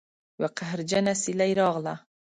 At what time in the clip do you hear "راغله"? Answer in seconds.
1.61-1.95